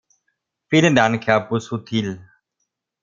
Vielen 0.71 0.95
Dank, 0.95 1.27
Herr 1.27 1.41
Busuttil. 1.41 2.27